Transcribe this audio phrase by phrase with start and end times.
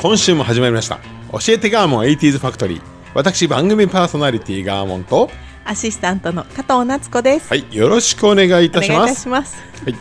[0.00, 0.98] 今週も始まりました。
[1.30, 2.82] 教えてガーモン 80s ファクトリー
[3.12, 5.28] 私番組パーソナリティガーモンと
[5.66, 7.50] アシスタントの加藤夏子です。
[7.50, 9.62] はいよろしくお願いいたしお願いいますたします。
[9.84, 9.94] はい。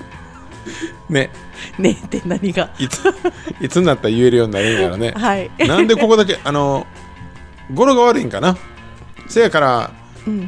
[1.10, 1.30] ね。
[1.78, 2.74] ねえって何が？
[2.80, 3.14] いつ
[3.60, 5.12] いつになったら言えるようになるんやろね。
[5.12, 5.52] はい。
[5.68, 6.88] なんでここだけあの
[7.74, 8.58] 語呂が悪いんかな。
[9.28, 9.92] せやから、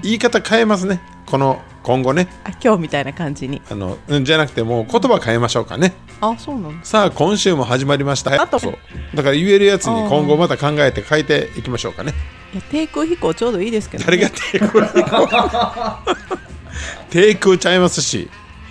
[0.01, 1.01] 言い方変えますね。
[1.25, 2.27] この今後ね。
[2.43, 3.61] あ今日みたいな感じに。
[3.69, 5.93] あのうんじゃなくてもう言葉変えましょうかね。
[6.19, 6.73] あそうなの。
[6.85, 8.39] さあ今週も始まりました。
[8.41, 8.59] あと。
[8.59, 8.77] そう。
[9.15, 12.13] だから言えるやつに今後また考えて変えていきましょうかね。
[12.53, 14.05] いや低空飛行ちょうどいいですけど、ね。
[14.05, 16.15] 誰が低空飛行？
[17.09, 18.29] 低空ちゃいますし。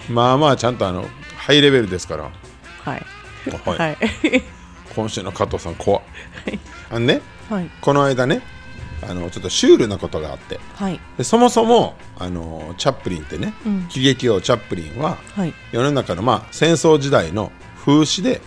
[0.09, 1.05] まあまあちゃんとあの
[1.37, 2.25] ハイレベルですから。
[2.25, 2.31] は
[2.97, 3.07] い。
[3.65, 3.79] はい。
[3.79, 3.97] はい。
[4.95, 5.99] 今週の加藤さん怖。
[5.99, 6.03] っ
[6.91, 7.71] あのねはい。
[7.81, 8.43] この間ね
[9.09, 17.51] あのちょっとシュールなことがあって、はい、そもそもあのチャップリンってね、うん、喜劇王チャップリンは、はい、世の中の、まあ、戦争時代の
[17.85, 18.43] 風刺で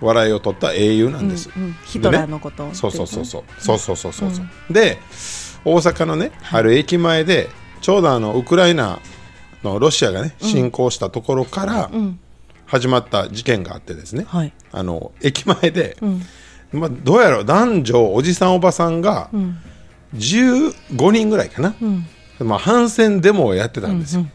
[0.00, 4.98] 笑いを取った英雄なんです、うんうん、ヒトラーのこと、そうそうそうそう、そうそうそうそうで
[5.64, 7.48] 大阪のねある駅前で
[7.80, 9.00] ちょうどあのウクライナ
[9.64, 11.90] のロシアがね侵攻したところから
[12.66, 15.96] 始まった事件があってですね、はい、あの駅前で、
[16.72, 19.58] まあ、どうやら男女おじさんおばさんが、うん。
[20.16, 22.06] 15人ぐらいかな、うん。
[22.40, 24.26] まあ、反戦デモをやってたんですよ。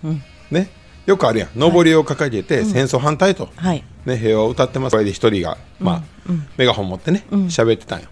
[0.50, 0.70] ね、
[1.06, 1.50] よくあるやん。
[1.60, 3.84] 上りを掲げて戦争反対と、はい。
[4.06, 4.94] ね、平和を歌ってます。
[4.94, 6.04] これで一人が、まあ
[6.58, 8.08] メガホン持ってね喋、ってたんよ。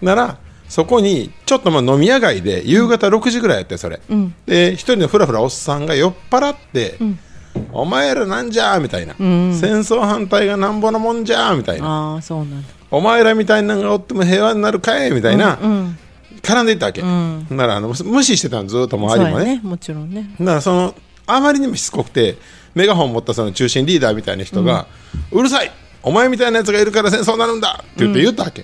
[0.00, 4.34] ならそこにちょっとまあ飲み屋街で夕方6時ぐらいやってそれ、ん。
[4.46, 6.98] で一人のふらふらおっさんが酔っ払って
[7.72, 12.14] 「お前らなんじゃ」みたいな、戦争反対がなんぼのもんじゃ」みたいな。
[12.14, 12.68] ああそうなんだ。
[12.90, 15.98] 「お前らみたいなのがおっても平和になるかい」みたいな、うん。
[16.40, 19.44] 絡んでいったわけ、ならあの無視してたのずっと周りもね。
[19.56, 19.60] ね。
[19.62, 20.34] もちろんね。
[20.40, 20.94] だからその
[21.26, 22.36] あまりにもしつこくて
[22.74, 24.86] メガホン持ったその中心リーダーみたいな人が、
[25.30, 25.70] うるさい。
[26.02, 27.80] お前みたいなやつがいるから戦争になるんだ。
[27.82, 28.62] って言って言ったわけ、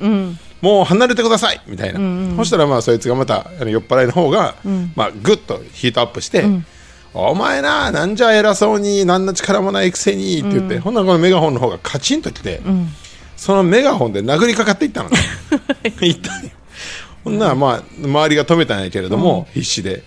[0.60, 1.60] もう離れてください。
[1.66, 4.56] みたいな、そしたらまあそいつがまた酔っ払いの方が、
[4.96, 6.44] まあ、グッとヒートアップして、
[7.14, 12.60] お前ななんじゃ偉そうに何の力もないくせにって言って、ほんならこのメガホンの方がカチンときて、
[13.36, 15.10] そのメガホンで殴りかかっていったの。
[15.10, 15.16] ね
[16.02, 16.50] いったんよ
[17.24, 20.02] ほんならまあ周りが止めたんやけれども、必死で、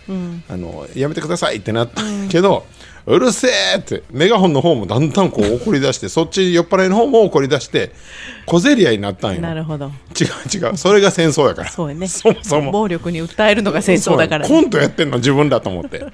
[0.50, 2.66] あの「やめてください」ってなったけど、
[3.06, 7.92] うるせえってメガホンの方もだんだんこう怒り出してそっち酔っ払いの方も怒り出して
[8.46, 9.42] 小競り合いになったんよ。
[9.42, 9.92] なるほど。
[10.20, 10.78] 違う違う。
[10.78, 11.70] それが戦争やから。
[11.70, 12.08] そうやね。
[12.08, 12.72] そもそも。
[12.72, 14.62] 暴力に訴えるのが戦争だから、そう。
[14.62, 16.06] コントやってんの自分だと思って。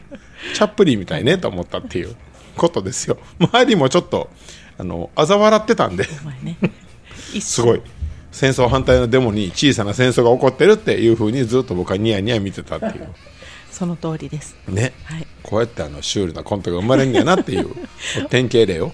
[0.53, 2.15] チャップリンみたいねと思ったっていう
[2.55, 3.17] ことですよ。
[3.39, 4.29] 周りもちょっと
[4.77, 6.07] あの嘲笑ってたんで。
[6.43, 6.57] ね。
[7.33, 7.81] 一すごい
[8.31, 13.07] 戦争反対のデモに小さな戦争が起こってるっていうふうにずっと僕はニヤニヤ見てたっていう
[13.71, 14.55] その通りです。
[14.67, 17.69] ね、はいこうやってあのシュールなコントが生まれるんやなっていう
[18.29, 18.91] 典型例を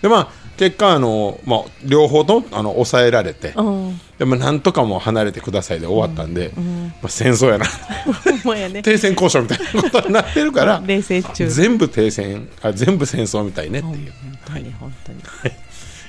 [0.00, 4.00] でまあ結果あの、まあ、両方ともあの抑えられて、うん。
[4.18, 7.66] でもなんとかもう離れてくださいで終わったんで、まあ、戦争やな
[8.68, 8.82] ね。
[8.82, 11.48] 停戦交渉みたいなことになってるから冷静中。
[11.48, 15.18] 全部停戦あ全部戦争みたいねっていう、本当に本当に。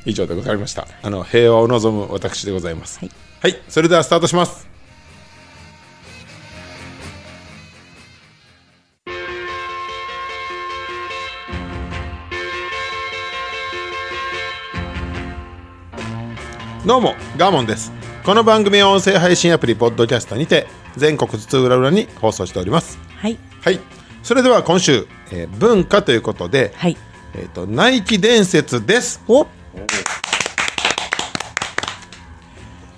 [0.06, 0.88] 以上でございました。
[1.02, 3.00] あの平和を望む私でございます。
[3.00, 4.68] はい、はい、それではスタートします。
[16.86, 17.94] どうもガーモンです。
[18.26, 20.68] この番組は音声配信アプリポッドキャストにて
[20.98, 23.00] 全国津々浦々に放送しております。
[23.18, 23.38] はい。
[23.62, 23.80] はい。
[24.22, 26.98] それでは今週、えー文化ということで、はい。
[27.36, 29.24] えー、とナイキ伝説です。
[29.30, 29.48] お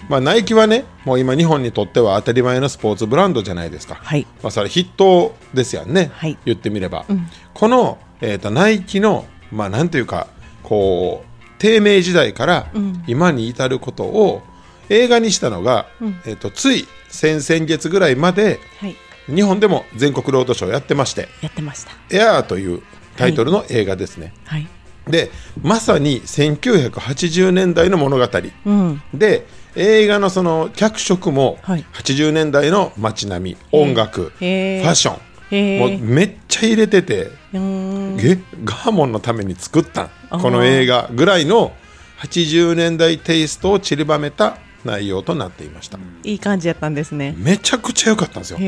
[0.09, 4.27] まあ、ナイキはねもう今日本にとっては当たり前のスポーツブランドじゃないですか、はい。
[4.43, 6.37] まあ、それ筆頭ですよね、はい。
[6.45, 7.05] 言ってみれば、
[7.53, 10.27] この、えー、とナイキのまあなんていうか
[10.63, 12.67] こう低迷時代から
[13.07, 14.43] 今に至ることを
[14.89, 15.87] 映画にしたのが、
[16.25, 18.95] えー、とつい先々月ぐらいまではい。
[19.27, 21.29] 日本でも全国ロードショーやってまして。
[21.41, 21.91] やってました。
[22.15, 22.83] 「エアー」という
[23.17, 24.67] タイトルの映画ですね、はい。
[25.07, 25.29] で
[25.61, 28.27] まさに1980年代の物語、
[28.65, 29.01] うん。
[29.13, 31.85] で、映画のその脚色もはい。
[31.93, 34.83] 80年代の街並み音楽フへー。
[34.83, 35.19] ァッション
[35.51, 35.79] へー。
[35.79, 41.73] もうめっちゃ入れててうーガーモンのために作ったこの映画ぐらいの
[42.19, 45.99] 80年代テイストを散りばめた内容となっていました。
[46.23, 47.35] いい感じやったんですね。
[47.37, 48.59] めちゃくちゃ良かったんですよ。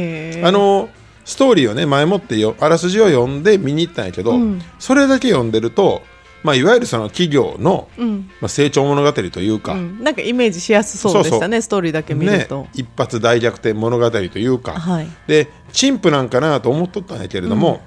[0.48, 0.90] あの
[1.26, 4.62] ストーリーをね前もってよあらすじを読んで見に行ったんやけど、うん。
[4.80, 6.02] それだけ読んでると、
[6.44, 8.30] まあ、いわゆるその企業の、うん。
[8.42, 15.08] まあ、成長物語というか、うん、なんかイメージしやすそうでしたねストーリーだけ見ると、ね、一発大逆転物語というか、はい。
[15.28, 17.82] で陳腐なんかなと思っとったんやけれども、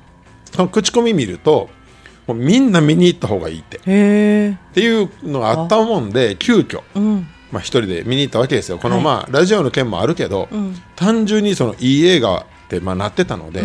[0.52, 1.70] その口コミ見ると
[2.26, 3.78] もうみんな見に行った方がいいって。
[3.78, 7.26] っていうのがあったもんで急遽うん。
[7.50, 8.78] まあ、一人で見に行ったわけですよ。
[8.78, 9.04] この、はい。
[9.04, 10.74] まあラジオの件もあるけど、ん。
[10.96, 13.64] 単純にそのいい映画ってまあなってたので、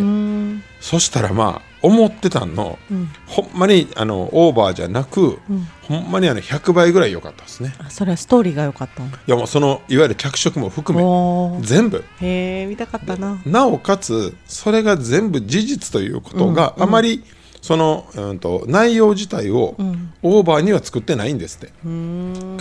[0.80, 3.10] そしたらまあ思ってたの、ん。
[3.28, 5.40] ほんまにあのオーバーじゃなく、
[5.84, 7.76] ほんまにあの100倍ぐらい良かったですね。
[7.78, 12.04] あそれはストーリーが良かったのいやもうそのいわゆる脚色も含め全部。
[12.22, 13.40] へえ見たかったな。
[13.46, 17.24] なおかつそれが全部事実ということがあまり
[17.62, 19.76] その、うん、と内容自体を
[20.24, 21.72] オーバーには作ってないんですって、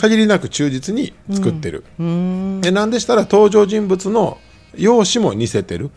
[0.01, 2.61] 限りなく忠実に作ってる、うーん。
[2.65, 4.39] えなんでしたら登場人物の
[4.77, 5.91] 容姿も似せてる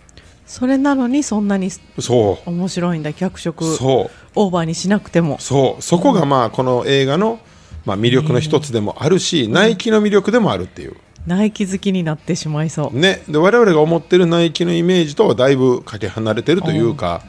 [0.47, 3.65] それなのにそんなにそ面白いんだ脚色。
[3.65, 4.11] うそう。
[4.35, 5.37] オーバーにしなくても。
[5.39, 5.81] そう。
[5.81, 7.39] そこがまあこの映画の、
[7.85, 10.95] まあ、魅力の一つでもあるし、ナイキの魅力でもあるっていう。
[11.27, 12.97] ナイキ好きになってしまいそう。
[12.97, 13.21] ね。
[13.27, 17.23] で我々が思ってるナイキのイメージとはだいぶかけ離れてるというか、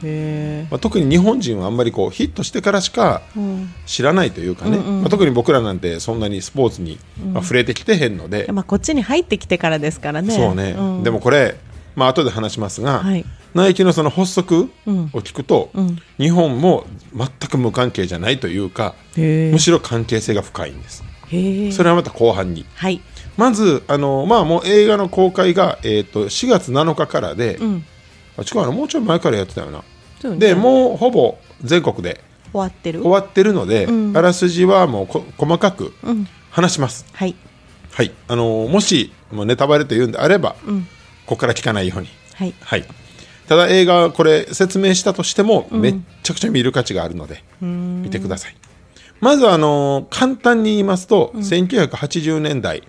[0.71, 3.73] まあ、特に日本人はあんまりこうヒットしてからしかうん。
[3.85, 6.97] 知らないというかね、まあ、特に僕らなんてそんなにスポーツに、
[7.33, 10.33] まあ、触れてきてへんので、まあこっちに入ってきてからですからね。
[10.33, 11.03] そうね、ん。
[11.03, 11.57] でもこれ、
[11.95, 13.25] まあ後で話しますが、はい。
[13.53, 15.97] ナイキのその発足を聞くと、ん。
[16.17, 21.03] 日本も全く無関係じゃないというか、むしろ関係性が深いんです。
[21.75, 22.65] それはまた後半に。
[22.75, 23.01] はい。
[23.37, 27.83] まず、あのまあ、もう映画の公開が、えー、と4月7日からで、ん。
[28.37, 29.83] あ違うなもうちょい前からやってたよな。
[30.21, 30.39] そうね。
[30.39, 32.21] でもうほぼ全国で
[32.51, 33.01] 終わってる。
[33.01, 34.17] 終わってるので、うん。
[34.17, 36.27] あらすじはもうこ細かくうん。
[36.51, 37.05] 話します。
[37.13, 37.35] はい。
[37.91, 40.87] はい、あのもしもうネタバレというんであれば、ん
[41.29, 42.07] ここから聞かないように。
[42.33, 42.55] はい。
[42.59, 42.85] はい、
[43.47, 48.55] ただ映画これ説明したとしても、めっちゃくちゃ見る価値があるので見てください。
[49.21, 52.81] まずあの簡単に言いますと、1980年代、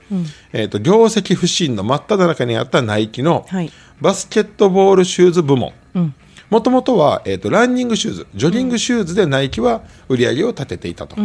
[0.54, 3.70] えー、と業績不振の真っ只中にあったナイキのはい。
[4.00, 5.75] バスケットボールシューズ部門。
[5.94, 6.14] うん。
[6.48, 11.16] もともとは、えー、とランニングシューズジョギングシューズでナイキは売り上げを立てていたと、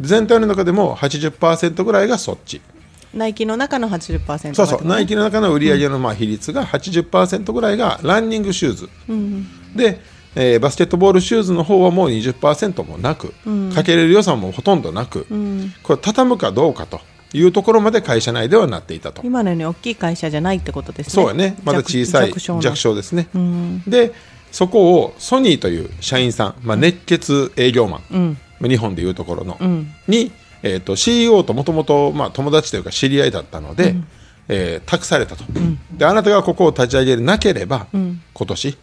[0.00, 2.60] 全体の中でも80%ぐらいがそっち
[3.14, 8.88] ナイキの中の80%そうそう、ナイキの中の売り上げのまあ比率が80%ぐらいがランニングシューズ、
[9.76, 10.00] で、
[10.34, 13.34] えーバスケットボールシューズの方はもう20%もなく、
[13.74, 15.26] かけれる予算もほとんどなく、
[15.82, 17.00] これ畳むかどうかと
[17.34, 19.22] いうところまで会社内ではなっていたと。
[19.24, 21.12] 今のように大きい会社じゃないってことですね。
[21.12, 22.60] そうやね、まだ小さい弱小の。
[22.60, 23.28] 弱小ですね。
[23.86, 24.12] で、
[24.50, 29.58] そこをソニーという社員さん、まあ、熱血営業マン、まあ日本でいうところの、
[30.08, 30.30] に、
[30.62, 33.96] えー、と CEO ともともと友達というか知り合いだったので、
[34.48, 35.44] えー託されたと、
[35.96, 38.76] であなたがここを立ち上げなければ、今年、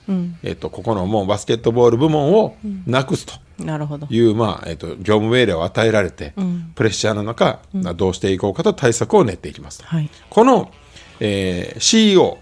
[0.44, 2.56] えー、とここのもうバスケットボール部門を
[2.88, 3.34] なくすと。
[3.64, 4.08] なるほど。
[4.10, 6.34] いう、まあえー、と業務命令を与えられて、
[6.76, 7.60] プレッシャーの中、
[7.96, 10.10] どうしていこうかと対策を練っていきますと、はい。
[10.30, 10.72] この、
[11.20, 12.38] えー CEO、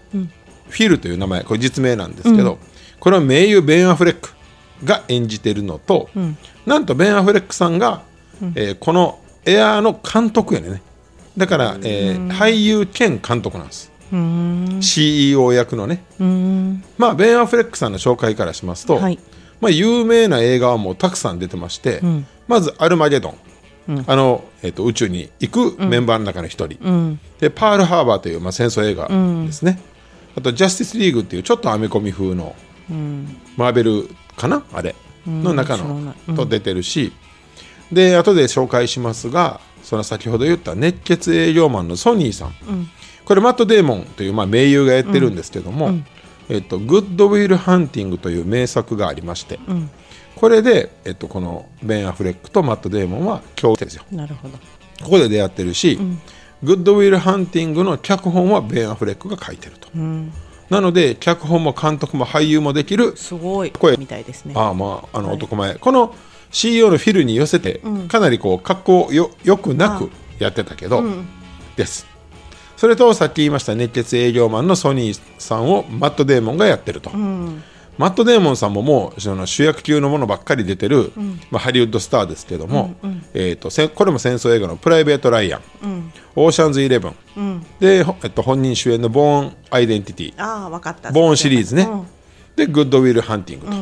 [0.68, 2.58] フィルという名前これ実名なんですけど、
[3.00, 4.30] これは名優ベン・アフレック
[4.84, 6.08] が演じてるのと、
[6.66, 8.02] なんとベン・アフレックさんが、
[8.54, 9.18] えーこの
[9.48, 10.82] エアーの監督やねね。
[11.36, 13.90] だから、えー俳優兼監督なんです。
[14.80, 16.04] CEO 役のね。
[16.98, 19.18] まあベン・アフレックさんの紹介からしますと、はい。
[19.60, 22.26] まあ、有名な映画はもうたくさん出てまして、ん。
[22.46, 23.34] まず「アルマゲドン」
[24.06, 27.20] あのえー、と宇宙に行くメンバーの中の一人、うん。
[27.40, 29.08] でパールハーバーという、まあ、戦争映画
[29.46, 29.80] ですね、
[30.36, 32.54] あとジャスティスリーグっていうちょっとアメコミ風の
[33.56, 34.62] マーベルかな？
[34.72, 34.94] あれ。
[35.26, 37.12] の中のと出てるし、
[37.92, 42.52] で後で紹介しますがその先ほど言った熱血営業マンのソニーさん、
[43.24, 45.92] これマット・デーモンという、まあ、名優がやってるんですけども
[46.50, 49.58] 「えっと、グッドウィル・ハンティング」という名作がありまして、
[50.34, 54.04] これで、えっと、このベン・アフレックとマット・デーモンは共演ですよ。
[54.12, 54.54] なるほど。
[55.02, 55.98] ここで出会ってるし、
[56.62, 59.88] グッドウィル・ハンティングの脚本はベン・アフレックが書いてると、
[60.70, 63.96] なので脚本も監督も俳優もできるすごい声。
[63.96, 64.54] みたいですね。
[64.56, 66.14] ああまああの男前、この
[66.50, 71.02] CEO のフィルに寄せて、かなりこう格好よよくなくやってたけど、
[71.76, 72.06] です。
[72.76, 81.12] それとさっき言いました熱血営業マンのソニーさんをマット・デーモンがやってると、マット・デーモンさんももうその主役級のものばっかり出てる、
[81.50, 82.94] まあ、ハリウッドスターですけども、
[83.34, 87.66] えー、とせこれも戦争映画の「プライベート・ライアン」オーシャンズイレブン、うん。
[87.80, 90.34] で、ほえっと、本人主演のボーンアイデンティティ。
[90.36, 91.10] ああ分かった。
[91.10, 92.06] ボーンシリーズね、うん。
[92.54, 93.72] でグッドウィルハンティングと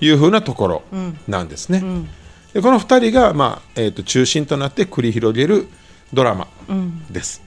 [0.00, 0.82] いうふうなところ
[1.28, 1.82] なんですね、
[2.52, 5.68] でこの2人が、まあえー、と中心となって繰り広げる
[6.12, 6.48] ドラマ
[7.10, 7.42] です、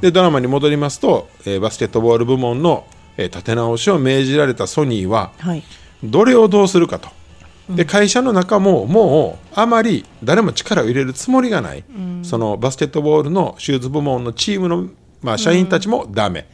[0.00, 2.86] でドラマに戻りますと、えーバスケットボール部門の、
[3.16, 5.62] えー立て直しを命じられたソニーははい。
[6.02, 7.08] どれをどうするかと。
[7.70, 11.84] で会社の中ももうあまり誰も力を入れるつもりがない、
[12.22, 14.88] そのバスケットボールのシューズ部門のチームの、
[15.22, 16.46] まあ、社員たちもダメ、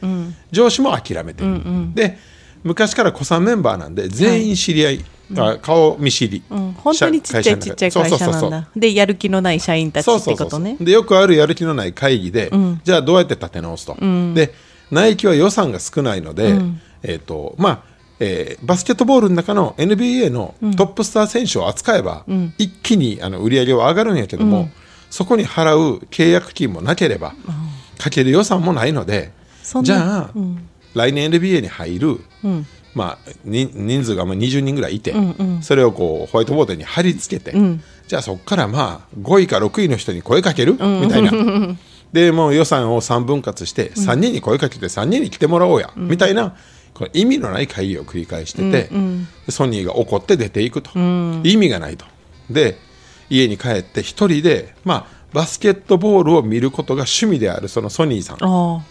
[0.51, 1.59] 上司も諦めてる、
[1.93, 2.17] で
[2.63, 5.05] 昔から古参メンバーなんで全員知り合い、
[5.37, 8.69] あ顔見知り、うん、本当にちっちゃいちっちゃい会社なんだ。
[8.75, 10.77] でやる気のない社員たちってことね。
[10.79, 12.51] でよくあるやる気のない会議で、
[12.83, 13.95] じゃあどうやって立て直すと、
[14.33, 14.53] で
[14.91, 16.55] ナイキは予算が少ないので、
[17.03, 17.83] えーとまあ
[18.19, 22.25] えーバスケットボールの中の NBA のトップスター選手を扱えば、
[22.57, 24.69] 一気にあの売り上げは上がるんやけども、
[25.09, 27.33] そこに払う契約金もなければ、
[27.97, 29.31] かける予算もないので
[29.83, 30.29] じゃあ、
[30.93, 32.19] 来年 NBA に入る、
[32.93, 35.13] まあ、に人数がまあ20人ぐらいいて、
[35.61, 37.55] それをこうホワイトボードに貼り付けて、
[38.07, 41.31] じゃあそこからまあ5位か6位の人に声かける、みたいな。
[42.11, 46.55] でもう予算を3分割して3人に声かけて3人に来てもらおうや、みたいな
[46.93, 48.89] これ意味のない会議を繰り返してて、
[49.45, 50.91] でソニーが怒って出ていくと、
[51.43, 52.05] 意味がないと。
[52.49, 52.77] で
[53.29, 58.37] 家に帰って一人で、まあ、バスケットボールを見ることが趣味であるそのソニーさん。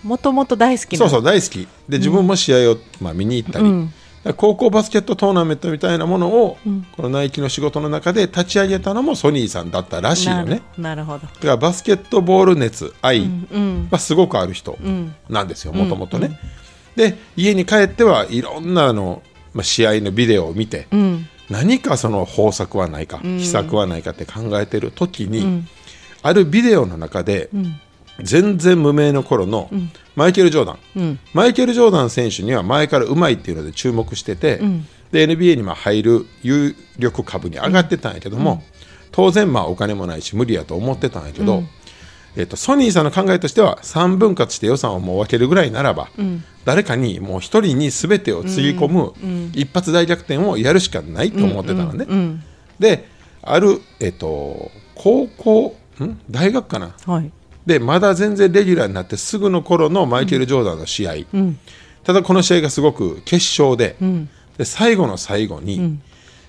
[0.07, 0.99] もともと大好きな。
[0.99, 1.69] そうそう大好き。
[1.89, 3.91] で自分も試合を、まあ、見に行ったり、だか
[4.25, 6.59] ら高校バスケットトーナメントみたいなものを、
[6.97, 11.21] このナイキの仕事の中で立ち上げたのもソニーさんだったらしいよなねるなるほど。
[11.21, 13.29] だからバスケットボール熱愛
[13.91, 14.79] はすごくある人
[15.29, 16.39] なんですよもともとね、
[16.97, 19.23] で家に帰ってはいろんなあの、
[19.55, 20.87] まあ、試合のビデオを見て、
[21.51, 25.65] 何かその方策はないか、秘策はないかって考えてる時に、
[26.23, 27.51] あるビデオの中で、
[28.23, 29.71] 全然無名の頃の
[30.17, 34.61] マイケル・ジョーダン、マイケル・ジョーダン選手には前からうまいっていうので注目してて、
[35.13, 38.63] で NBA にまあ入る有力株に上がってたんやけども、
[39.13, 41.63] 当然まあお金もないし無理やと思ってたんやけど、
[42.37, 46.09] えっとソニーさんの考えとしては3分割して予算をもう分けるぐらいならば、
[46.65, 49.15] 誰かにもう一人に全てをつぎ込む
[49.55, 52.41] 一発大逆転をやるしかないと思ってたのね。
[52.79, 53.09] で
[53.43, 55.80] ある、えっと、高校ん
[56.31, 56.95] 大学かな？
[57.07, 57.31] はい。
[57.67, 61.15] でまだ全然レギュラーになってすぐの頃のマイケル・ジョーダンの試合、
[62.05, 63.97] ただこの試合がすごく決勝で,、
[64.57, 65.99] で最後の最後に、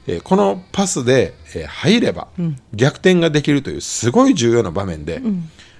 [0.08, 2.28] えーこのパスで、えー入れば
[2.74, 5.22] 逆転ができるというすごい重要な場面で、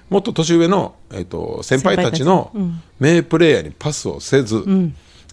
[0.10, 2.52] もっと年上の、えー、と先輩たちの
[3.00, 4.66] 名プレーヤーにパスをせず、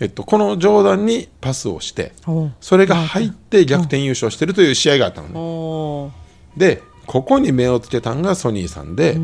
[0.01, 2.13] えっと、このジョーダンにパスをして
[2.61, 6.13] それが入って逆転優勝してるという試合があったの
[6.57, 6.57] ね。
[6.57, 9.19] でここに目をつけたのがソニーさんで、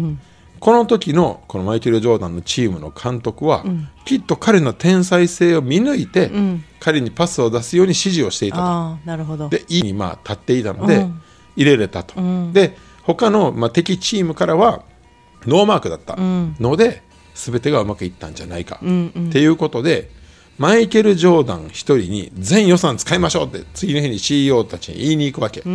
[0.58, 3.62] この時のこのマイケル・ジョーダンのチームの監督は、
[4.06, 6.30] きっと彼の天才性を見抜いて、
[6.80, 8.98] 彼にパスを出すように指示をしていたと。
[9.04, 9.50] なるほど。
[9.50, 11.20] で、いいにまあ立っていたので、うん。
[11.56, 12.14] 入れれたと。
[12.52, 14.82] で、他のまあ敵チームからは
[15.46, 17.02] ノーマークだったので、
[17.34, 18.76] 全てがうまくいったんじゃないか。
[18.76, 18.78] っ
[19.30, 20.10] ていうことで、
[20.58, 25.61] マイケル・ジョーダン一人に全予算使いましょうって次の日に CEO たちに言いに行くわけ。
[25.61, 25.73] だか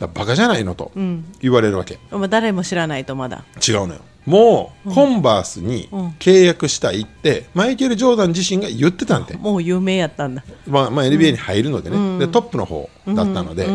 [0.00, 0.92] らバカじゃないのと
[1.40, 1.98] 言われるわけ。
[2.10, 3.44] まあ誰も知らないとまだ。
[3.66, 4.00] 違うのよ。
[4.24, 5.88] もう、コンバースに
[6.20, 10.44] 契約したいって、マイケル・ジョーダン自身が言ってたんで、もう有名やったんだ。
[10.68, 13.66] まあまあ、NBA に入るのでね、でトップの方だったので、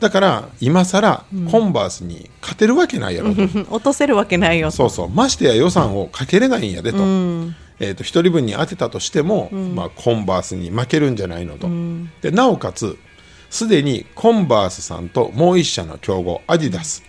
[0.00, 3.66] だから今さらコンバースに勝てるわけないやろと、うん。
[3.68, 5.08] 落とせるわけないよそうそう。
[5.08, 6.98] ましてや予算をかけれないんやでと,、
[7.80, 11.68] えー、と一人分に当てたとしても、まあ、コンバースに負けるんじゃないのと、
[12.20, 12.98] でなおかつ
[13.50, 17.02] すでにコンバースさんともう一社の競合アディダス、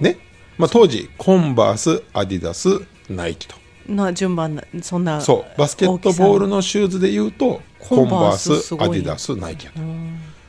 [0.00, 0.18] ね。
[0.56, 2.68] まあ、当時コンバースアディダス
[3.08, 3.56] ナイキと。
[3.86, 5.58] な順番なそんなそう。
[5.58, 9.80] バスケットボールのシューズでいうとコンバースアディダスナイキやと。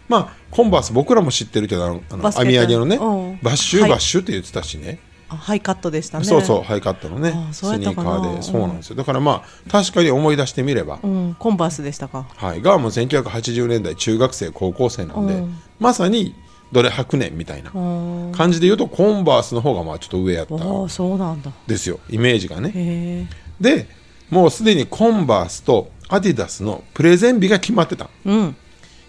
[0.08, 3.40] まあコンバース僕らも知ってるけどあのあの網上げのねうん。
[3.42, 3.90] バッシュはい。
[3.92, 6.26] バッシュって言ってたしね、あハイカットでしたね。
[6.26, 8.42] そうそうハイカットのねあスニーカーで。
[8.42, 8.96] そうなんですよ。
[8.96, 12.26] だからまあ確かに思い出してみれば、うん、コンバースでしたか。
[12.36, 15.58] はい、がもう1980年代中学生高校生なんで、うん。
[15.80, 16.36] まさに
[16.72, 18.32] どれ白年みたいなうん。
[18.34, 21.52] 感じで言うとコンバースの方がまあちょっと上やったああそうなんだ。
[21.68, 22.00] ですよ。
[22.10, 23.30] イメージがね。
[23.60, 23.88] で
[24.30, 28.10] もうすでにコンバースとアディダスのプレゼン日が決まってた。
[28.26, 28.56] うん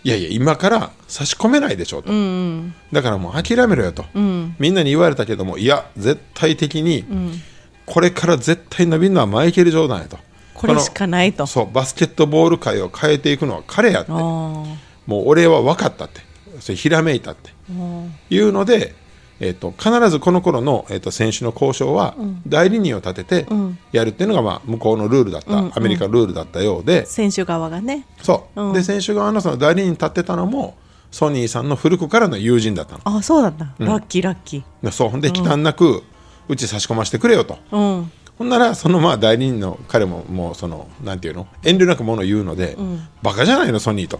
[0.02, 2.74] いやいや今から差し込めないでしょうと、うんうん。
[2.92, 4.56] だからもう諦めろよと、ん。
[4.58, 7.04] みんなに言われたけどもいや絶対的に、
[7.86, 10.18] これから絶対伸びるのはマイケル・ジョーダンやと。
[10.54, 11.42] これしかないと。
[11.42, 14.12] のそうバスケットボール界を変えていくのは彼やって。
[14.12, 14.76] あも
[15.08, 16.20] う俺は分かったって。
[16.60, 17.50] それひらめいたって。
[17.70, 18.94] あいうので
[19.40, 22.14] えー、と必ずこの頃の、えー、と選手の交渉は
[22.46, 23.46] 代理人を立てて
[23.90, 28.06] やるっていうのが、まあ、向こうのルールだった、アメリカのルールだったようで、選手側がね。
[28.22, 28.72] そう、うん。
[28.74, 30.76] で選手側のその代理人立ってたのも
[31.10, 33.00] ソニーさんの古くからの友人だったの。
[33.04, 35.08] あそうだった、ラッキーラッキでそう。
[35.08, 36.02] ほんで忌憚なく、
[36.48, 37.58] うち差し込ませてくれよと。
[37.72, 38.12] ーうん。
[38.38, 41.46] ほんならそのまあ代理人の彼ももうそのなんていうの？
[41.62, 42.76] 遠慮なくものを言うので、
[43.22, 44.18] バカじゃないのソニーと。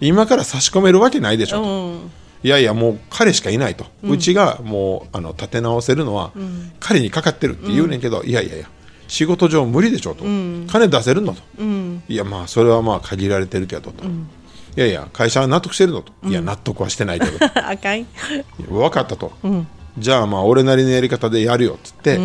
[0.00, 1.98] 今から差し込めるわけないでしょと、
[2.42, 6.32] いやいやもう彼しかいないと、うちがもうあの立て直せるのは
[6.78, 8.68] 彼にかかってるって言うねんけど、いやいやいや
[9.08, 11.42] 仕事上無理でしょと、金出せるのと、
[12.08, 14.08] いやまあそれはまあ限られてるけどと、い
[14.76, 17.44] やいや会社は納得してるのと、いや納得はしてないけど。
[17.54, 18.06] あかん
[18.68, 19.32] 分かったと、
[19.98, 22.18] じゃあまあ俺なりのやり方でやるよっつって、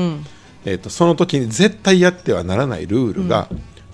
[0.66, 3.50] えー、とその時に絶対やってはならないルールが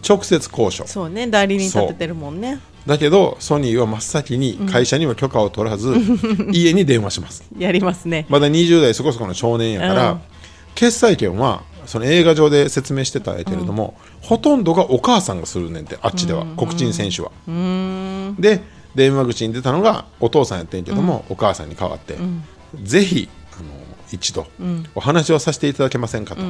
[0.07, 5.93] 直接交渉、そうね代理人立ててるもんねだけどソニーは真っ先に会社には許可を取らず、
[6.51, 7.43] 家に電話します。
[7.57, 8.25] やりますね。
[8.29, 10.21] まだ20代そこそこの少年やから、うん。
[10.75, 17.31] 決済権はその映画上で説明してたけれども、ほとんどがお母さんがするねんってあっちでは、黒人選手は。
[18.39, 18.61] で
[18.95, 22.17] 電話口に出たのがお父さんやってんけども、お母さんに代わって、
[22.81, 23.63] ぜひあの
[24.11, 24.47] 一度
[24.95, 26.41] お話をさせていただけませんかと。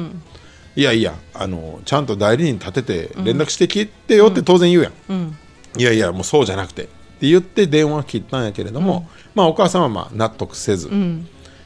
[0.76, 5.36] いやいやあのちゃんと代理人立てて連絡してきてよって当然言うやん、
[5.76, 6.84] いやいやもうそうじゃなくて。
[6.84, 6.86] っ
[7.20, 10.90] て言って電話を切ったんやけれども、まあお母さんはまあ納得せず、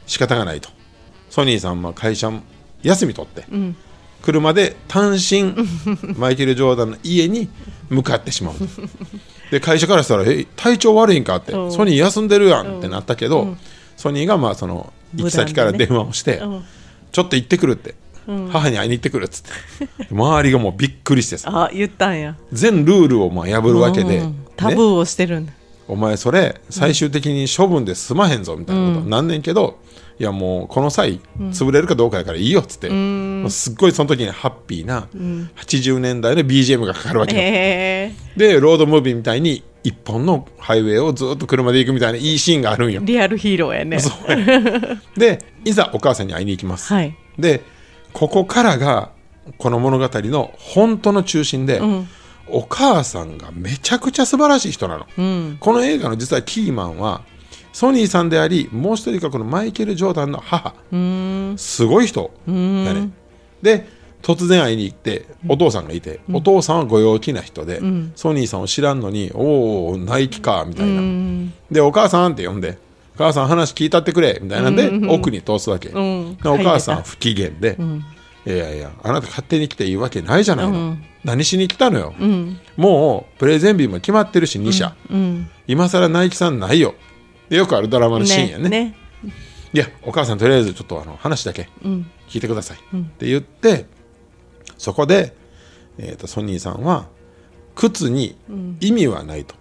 [0.05, 0.69] 仕方がないと。
[1.29, 2.29] ソニーさんは会社
[2.83, 3.45] 休み取って、
[4.21, 5.53] 車で単身
[6.19, 7.47] マイケル・ジョーダンの家に
[7.89, 8.65] 向かってしまうと。
[9.49, 11.53] で会社からしたら「え体調悪いんか?」って。
[11.53, 13.55] うん「ソニー休んでるやん」ってなったけど、
[13.95, 16.63] ソニーがまあその行き先から電話をして、ん。
[17.13, 20.07] ちょっと行ってくるって、母に会いに行ってくるっつって。
[20.11, 21.49] 周りがもうびっくりしてさ。
[21.65, 22.35] あ言ったんや。
[22.51, 24.45] 全ルールをまあ破るわけで、うん。
[24.55, 25.53] タブねーをしてるんだ、
[25.87, 29.77] お前それ最終的に処分で済まへんぞみたいなことになんねんけど、
[30.17, 31.19] いやもうこの際
[31.51, 32.89] 潰れるかどうかやからいいよっつって、
[33.49, 35.07] すっごいその時にハッピーな
[35.57, 43.01] 80年代の BGM がかかるわけえでロードムービーみたいに一本のハイウェイをずっと車で行くみたいないいシーンがあるんよ。
[43.03, 43.99] リアルヒーローやね。
[45.15, 47.15] でいざお母さんに会いに行きます、はい。
[47.37, 47.61] で
[48.15, 49.09] ここからが
[49.57, 51.81] この物語の本当の中心で、
[52.47, 55.05] お母さんがめちゃくちゃ素晴らしい人なの、
[55.59, 57.21] この映画の実はキーマンは
[57.73, 60.73] ソニーさんでありもう一人がこのマイケル・ジョーダンの母。
[61.57, 62.31] すごい人。
[62.47, 63.09] だね。
[63.61, 63.85] で
[64.21, 67.81] 突然会いに行ってお父さんがいて、お父さんはご陽気な人で、
[68.15, 71.01] ソニーさんを知らんのに「おおナイキか」みたいな、
[71.69, 76.35] でお母さんって呼んで「お母さん話聞いたってくれ」みたいなんで、奥に通すわけ、ん。
[76.37, 77.77] でお母さん不機嫌で、
[78.45, 82.13] いやいやあなた勝手に来ていいわけないじゃないの、何しに来たのよ、
[82.77, 84.95] もうプレゼン日も決まってるし2社、
[85.67, 86.95] 今更ナイキさんないよ。
[87.49, 88.69] でよくあるドラマのシーンやね。
[88.69, 88.95] ね
[89.73, 91.67] いやお母さんとりあえずちょっとあの話だけ
[92.29, 93.85] 聞いてください、って言って
[94.77, 95.35] そこで、
[95.97, 97.07] えー、とソニーさんは
[97.75, 98.37] 靴に
[98.79, 99.55] 意味はないと、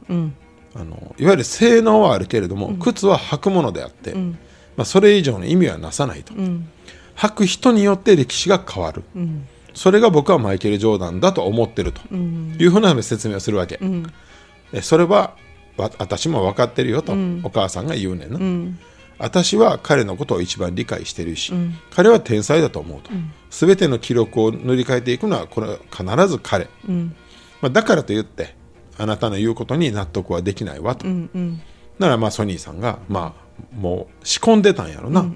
[0.77, 6.35] あのいわゆる性能はあるけれども、靴は履くものであって、まあ、それ以上の意味はなさないと、
[7.17, 9.05] 履く人によって歴史が変わる、
[9.75, 12.01] それが僕はマイケル・ジョーダンだと思ってると。
[12.15, 13.79] いうふうな説明をするわけ、
[14.73, 15.35] えそれは
[15.77, 18.39] わ私も分かってるよと、お母さんが言うねんな、
[19.19, 21.53] 私は彼のことを一番理解してるし、
[21.91, 23.11] 彼は天才だと思うと、
[23.51, 26.69] 全ての記録を塗り替えていくのはこれは必ず彼、
[27.61, 28.57] まあ、だからといって
[28.99, 31.07] あなたの言うことに納得はできないわと、
[31.99, 35.27] ならまあソニーさんがまあもう仕込んでたんやろな、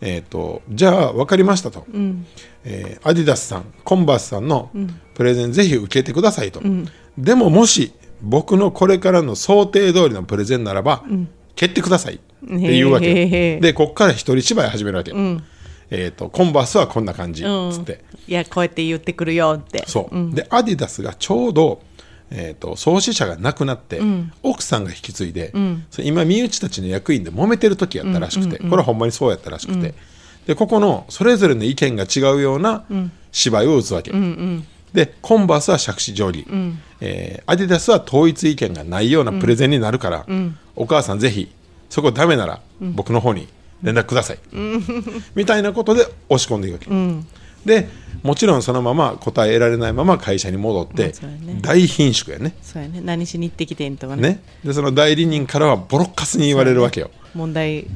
[0.00, 1.86] えー、とじゃあ分かりましたと、
[2.64, 4.70] えーアディダスさんコンバースさんの
[5.14, 6.60] プレゼンぜひ受けてくださいと、
[7.18, 11.04] でももし僕のこれからの想定通りのプレゼンならば、
[11.56, 15.12] 蹴ってくださいっていうわけーでこっから一人芝居始めるわけ、
[15.90, 18.04] えー、とコンバースはこんな感じ、うんつって。
[18.26, 19.84] いやこうやって言ってくるよって。
[19.86, 21.82] そう、でアディダスがちょうど、
[22.34, 24.00] えー、と創始者が亡くなって、
[24.42, 25.52] 奥さんが引き継いで、
[25.90, 29.94] それ今身内たちの役員で揉めてる時やったらしくて、これはほんまにそうやったらしくて、
[30.46, 32.84] でここのそれぞれの意見が違うような
[33.30, 34.12] 芝居を打つわけ、
[34.92, 36.46] でコンバースは杓子定規、
[37.00, 40.26] えーアディダスは統一意見がないようなプレゼンになるから、
[40.74, 41.50] お母さんぜひ
[41.90, 43.48] そこダメなら僕の方に
[43.82, 44.38] 連絡ください、
[45.34, 46.86] みたいなことで押し込んでいくわけ、
[47.64, 47.88] で
[48.22, 51.12] もちろんそのまま答え得られないまま会社に戻って、
[51.60, 52.54] 大貧縮やね。
[52.62, 53.00] そうやね。
[53.00, 54.22] 何しに行ってきてんとかね。
[54.22, 54.42] ね。
[54.64, 57.86] でその代理人からはボロッカスに言われるわけよ、問題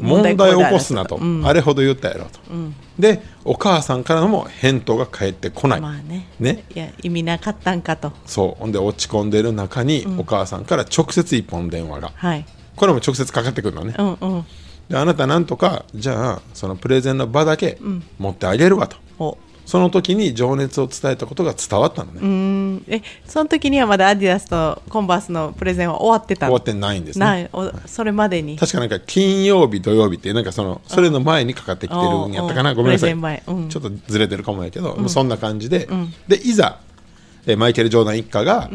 [0.00, 1.46] 問題を起こすなと、うん。
[1.46, 2.40] あれほど言ったやろと、
[2.98, 6.28] でお母さんからも返答が返ってこない、まあね。
[6.38, 6.64] ね。
[6.74, 8.12] いや意味なかったんかと。
[8.26, 8.60] そう。
[8.60, 12.12] ほんで落ち込んでる中に、お母さんから直接一本電話が。
[12.14, 12.44] はい。
[12.76, 13.94] これも直接かかってくるのね。
[13.98, 14.44] うんうん。
[14.88, 17.78] であなたなんとかじゃあそのプレゼンの場だけ
[18.18, 19.38] 持ってあげるわと、お。
[19.66, 26.50] その時に情熱を伝えたことが伝わったのね、えその時にはまだアディダスとコンバースのプレゼンは終わってたの？
[26.50, 27.24] 終わってないんですね。
[27.24, 27.48] ない。
[27.52, 28.58] おそれまでに？
[28.58, 32.70] 確かなんか金曜日土曜日ってなんかそのそれの前にかかってきてるんやったかな？
[32.72, 33.68] うんごめんなさい、うん。
[33.68, 35.88] ちょっとずれてるかもやけど、そんな感じで、
[36.26, 36.80] でいざ、
[37.46, 38.68] えーマイケル・ジョーダン一家が、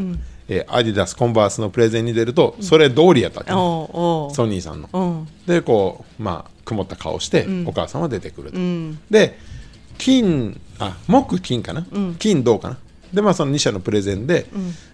[0.47, 4.33] えーアディダスコンバースのプレゼンに出るとそれ通りやったわけね、おうおう。
[4.33, 5.27] ソニーさんの、うん。
[5.45, 8.57] でこうまあ曇った顔して、お母さんは出てくると、
[9.09, 9.37] で
[9.97, 11.85] 金あ木金かな、
[12.19, 12.77] 金銅かな？
[13.13, 14.47] でまあその2社のプレゼンで、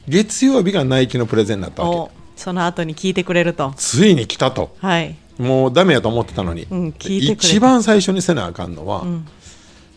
[0.08, 3.74] 月曜日がナイキのプレゼンになったわおけその後に聞いてくれると。
[3.78, 4.76] ついに来たと。
[4.80, 5.16] はい。
[5.38, 9.06] もうダメやと思ってたのに、うん一番最初にせなあかんのは、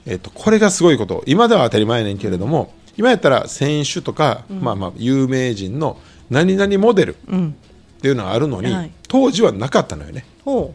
[0.06, 1.22] えっとこれがすごいこと。
[1.26, 5.98] 今では当たり前やねんけれども今やったら選手とか、まあまあ有名人の
[6.30, 7.18] 何々モデルっ
[8.00, 8.90] ていうのがあるのに、はい。
[9.08, 10.24] 当時はなかったのよね。
[10.44, 10.74] ほ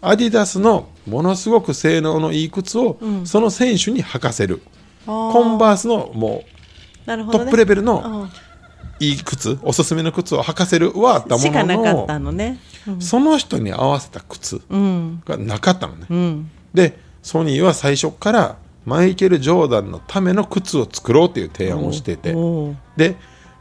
[0.00, 4.62] アディダスのものすごく性能のいい靴を、その選手に履かせる。
[5.06, 6.44] コンバースのも
[7.06, 8.30] うなるほど、ね、うトップレベルうのん。
[9.00, 12.58] いい靴おすすめの靴を履かせるはあったものったのね。
[12.86, 15.22] のその人に合わせた靴うん。
[15.24, 16.50] がなかったのね、うん。
[16.74, 22.32] でソニーは最初からマイケル・ジョーダンのための靴を作ろうっていう提案をしていて
[22.96, 23.16] で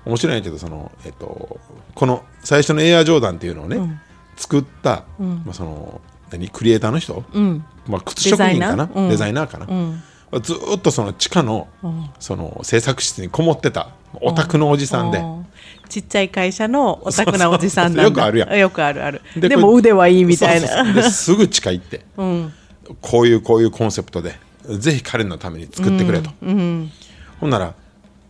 [0.06, 1.60] 面白いんやけどその、えっと、
[1.94, 4.02] この最初のエアジョーダンっていうのをね、
[4.38, 6.02] 作った、まあ、その
[6.32, 7.66] 何クリエイターの人、うん。
[7.88, 8.88] まあ、靴職人かな？
[9.10, 9.48] デザイナー？
[9.48, 9.66] かな、
[10.42, 11.68] ずーっとその地下の,、
[12.20, 13.90] その制作室にこもってた
[14.22, 15.24] オタクのおじさんで、
[15.90, 18.58] ちっちゃい会社のオタクなおじさんよくあるやん。
[18.58, 19.22] よくあるある。
[19.36, 21.04] ででも腕はいいみたいな。
[21.10, 22.54] すぐ地下行って、 うん。
[23.02, 24.36] こういうこういうコンセプトで
[24.80, 26.92] ぜひ彼のために作ってくれと、うん。
[27.40, 27.74] ほんなら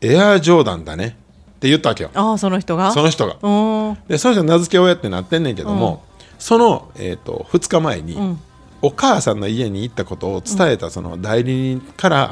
[0.01, 2.11] エアジョーダンだねって言ったわけよ。
[2.13, 2.91] ああその人が？
[2.91, 3.37] その人が。
[3.41, 3.97] うん。
[4.07, 6.03] でその人名付け親ってなってんねんけども、
[6.39, 8.37] その、えー、と2日前に、
[8.81, 12.31] お母さんの家に行ったことを伝えたその代理人から、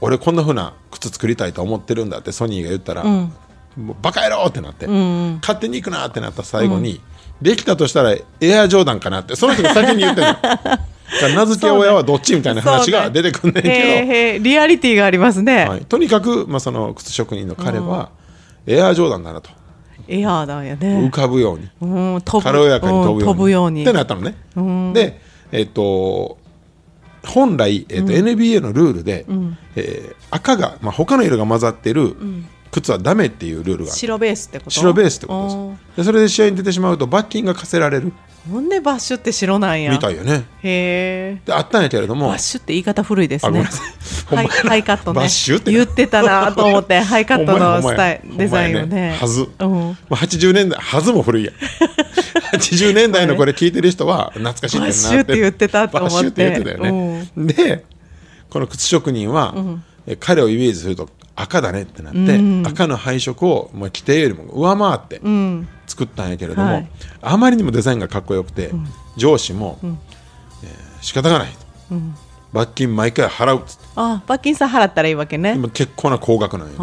[0.00, 3.28] 俺こんなふうな靴作りたいと思ってるんだってソニーが言ったら、も
[3.78, 7.00] うバカ野郎ってなって、勝手に行くなってなった最後に、
[7.40, 10.36] できたとしたらエアジョーダンかなってその人が先に言ってるの。
[11.34, 18.10] 名付け親はどっちみたいな話が出てくんねんけど、へえへえリアリティがありますね、はい、とにかく、まあ、その靴職人の彼は、
[18.66, 19.50] エアジョーダンだなと
[20.08, 21.10] エアーだよ浮ね。
[21.10, 22.44] かぶように、うん飛ぶ。
[22.44, 23.82] 軽やかに飛ぶように,、うん飛ぶように。
[23.82, 24.34] ってなったのね、
[24.94, 25.20] で
[25.52, 26.38] えっ、と
[27.24, 29.24] 本来、えっと NBA のルールで、
[29.76, 32.16] えー赤が、まあ、他の色が混ざってる
[32.70, 34.70] 靴はダメっていうルールが白ベースってこと？
[34.70, 35.96] 白ベースってことです。
[35.98, 38.12] でそれで試合に出てしまうと罰金が課せられる
[38.50, 39.92] ほんでバッシュって白なんや？
[39.92, 40.44] みたいよね。
[40.62, 41.42] へえ。
[41.44, 42.28] であったんやけれども。
[42.28, 43.64] バッシュって言い方古いですね。
[44.26, 45.20] ハイハイカットね。
[45.20, 49.16] バッシュって言ってたなと思って ハイカットのスタイルデザインをね。
[49.18, 49.48] はず、うん。
[49.48, 51.54] まあ、80年代はずも古いやん。
[52.56, 54.80] 80年代のこれ聞いてる人は懐かしいって。
[54.80, 56.14] なバッシュって言ってたと思って。
[56.14, 57.84] バッシュって言ってたよね、で
[58.50, 59.54] この靴職人は、
[60.06, 66.88] え彼をイメージすると赤だねってなって、赤の配色を、まあ、規定よりも上回ってうん作ったんやけれども、はい。
[67.20, 68.70] あまりにもデザインがかっこよくて、
[69.16, 69.92] 上司も、えー
[71.02, 71.96] 仕方がないと、
[72.52, 73.84] 罰金毎回払うっつって。
[73.96, 75.54] あ罰金さ払ったらいいわけね。
[75.56, 76.82] 今結構な高額なんよあ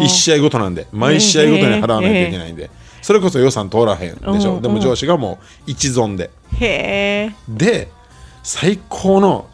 [0.00, 0.06] ねー。
[0.06, 2.70] 1試合ごとなんで毎試合ごとに払わないといけないんで、
[3.02, 6.30] それこそ予算通らへんでしょ、うんでも上司がもう一存で。
[6.58, 7.90] へえで
[8.42, 9.46] 最高の、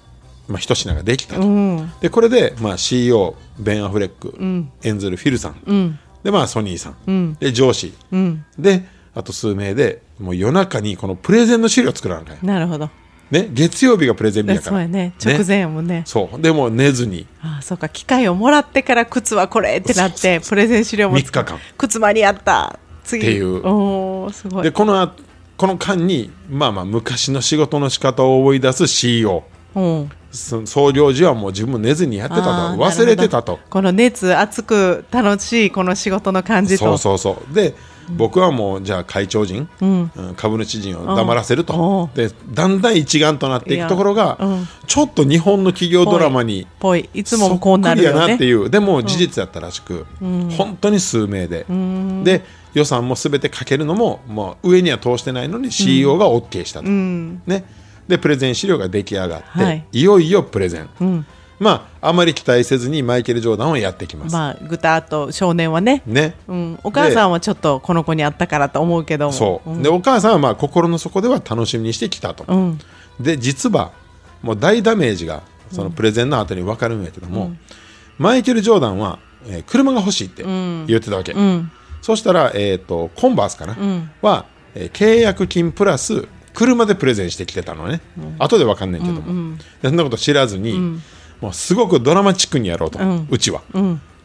[0.46, 1.92] まあ、一品ができたと、うん。
[2.00, 4.36] でこれで、まあ、CEO ベン・アフレック、
[4.84, 5.98] エンゼル・フィルさん、うん。
[6.22, 7.34] でまあソニーさん、ん。
[7.34, 8.44] で上司、うん。
[8.56, 12.90] であと数名でもう夜中にこのプレゼンの資料を作らなあかんやなるほど。
[13.30, 14.70] ね月曜日がプレゼン日やから。
[14.70, 15.14] そうやね。
[15.24, 16.02] 直前やもんね。
[16.06, 16.40] そう。
[16.40, 17.26] でもう寝ずに。
[17.40, 21.58] あそうか機械をもらってから靴はこれってなってプレゼン資料も3日間。
[21.78, 22.78] 靴間に合った。
[23.04, 23.22] 次。
[23.22, 23.66] っていう。
[23.66, 24.64] おーすごい。
[24.64, 25.14] でこのあ
[25.56, 30.10] この間にまあまあ昔の仕事の仕方を思い出す CEO うん。
[30.30, 32.50] その総領事はもう自分も寝ずにやってたと。
[32.76, 33.60] 忘れてたと。
[33.70, 36.84] この熱熱く楽しいこの仕事の感じと。
[36.98, 37.54] そうそうそう。
[37.54, 37.74] で、
[38.10, 40.10] 僕はもうじゃあ会長陣、うん。
[40.36, 41.66] 株主陣を黙らせるうん。
[41.66, 44.38] とでだんだん一丸となっていくところが、
[44.86, 47.08] ちょっと日本の企業ドラマにぽい。
[47.14, 47.24] い。
[47.24, 48.70] つもこうなるよなっていう。
[48.70, 50.06] でも事実やったらしく、
[50.56, 51.66] 本当に数名で、
[52.24, 57.42] で予算も全てかけるのも、まあ、上には通してないのに CEO が OK したと、うん。
[57.46, 57.64] ね、
[58.08, 59.84] でプレゼン資料が出来上がって、はい。
[59.92, 61.26] い、よいよプレゼン、うん
[61.58, 66.02] まああまり期待せずにマイケル・ジョーダンをやってきます、まあぐたっと少年はね。
[66.06, 69.32] ね、うん、お母さんはちょっとこの子に会ったからと思うけども。
[69.32, 72.78] そう、でお母さんはまあ心の底では楽しみにしてきたと、うん。
[73.20, 73.92] で実は
[74.42, 77.52] もう大ダメージがそのプレゼンの後に分かるんやけども、
[78.18, 81.70] マイケル・ジョーダンは、えー車が欲しいって言ってたわけ、うん。
[82.02, 84.10] そしたら、えー、とコンバースかな、ん。
[84.22, 88.00] は、えー契約金プラス車でプレゼンしてきてたのね、
[88.38, 91.00] 後で分かんないけども、でそんなこと知らずに、
[91.44, 92.98] もうすごくドラマチックにやろうと、
[93.30, 93.62] うちは。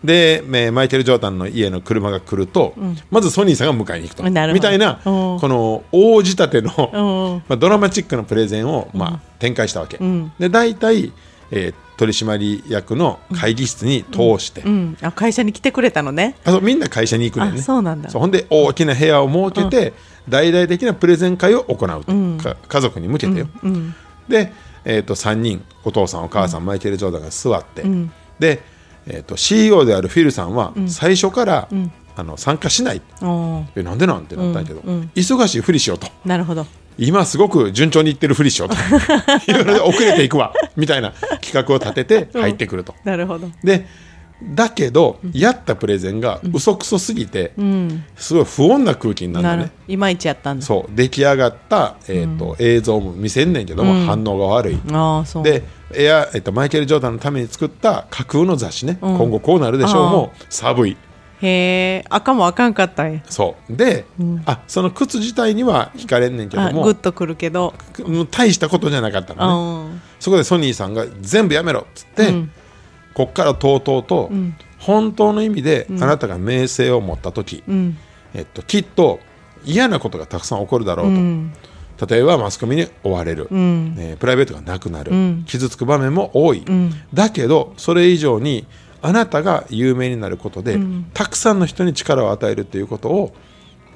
[0.04, 2.74] でえーマイケル・ジョーダンの家の車が来ると、
[3.12, 4.24] まずソニーさんが迎えに行くと。
[4.24, 5.40] みたいなうん。
[5.40, 7.44] この大仕立ての、うん。
[7.50, 10.00] まあ、ドラマチックなプレゼンを、まあ、展開したわけ、
[10.40, 11.12] で大体、
[11.52, 16.38] えー取締役の会議室に通して、うん、あ会社に来てくれたのね。
[16.46, 17.60] あそうみんな会社に行くねんね。
[17.60, 18.10] あそうなんだ。
[18.10, 19.92] ほんで大きな部屋を設けて、
[20.30, 23.50] 大々的なプレゼン会を行うと、か家族に向けてよ、
[24.30, 24.54] で、
[24.86, 27.84] えー、と3人お父さんお母さん、マイケル・ジョーダンが座って、
[28.40, 28.62] で、
[29.08, 31.68] えー、と CEO であるフィルさんは最初から、
[32.16, 33.02] あの参加しない。
[33.76, 34.82] えなんでなんてなったんやけど、
[35.16, 36.08] 忙しいふりしようと。
[36.26, 36.66] なるほど。
[36.98, 38.76] 今すごく順調にいってるふりしようと。
[39.50, 40.54] いろいろ遅れていくわ。
[40.76, 43.48] みたいな企画を立てて入ってくると、なるほど。
[43.64, 43.88] で
[44.42, 48.04] だけど、やったプレゼンが嘘くそすぎて、うん。
[48.16, 49.62] すごい不穏な空気になるなる。
[49.64, 49.72] のね。
[49.88, 50.66] いまいちやったんだ。
[50.66, 50.96] そう。
[50.96, 54.80] 出来上がった、えーと映像も見せんねんけども、反応が悪い。
[55.44, 60.98] でエア、えーとマイケル・ジョーダンのために作った架空の雑誌ね、今後こうなるでしょうも寒い
[61.42, 63.22] へえ、赤もあかんかったんや。
[63.30, 63.76] そう。
[63.76, 64.06] で、
[64.46, 67.74] あその靴自体には惹かれんねんけどあ、もグッとくるけど。
[68.00, 69.96] うん大したことじゃなかったうのね。
[69.96, 70.02] ん。
[70.20, 72.34] そこでソニーさんが全部やめろっつって、
[73.20, 74.32] うんこっからとうとうと、
[74.78, 77.98] 本当の意味であなたが名声を持った時、うん。
[78.34, 79.20] えっと、きっと
[79.66, 81.54] 嫌なことがたくさん起こるだろうと、うん。
[82.08, 83.96] 例えばマスコミに追われる、ん。
[83.98, 85.44] えープライベートがなくなる、ん。
[85.46, 86.94] 傷つく場面も多い、ん。
[87.14, 88.66] だけどそれ以上に
[89.02, 90.80] あなたが有名になることで、
[91.14, 93.36] たくさんの人に力を与えるということを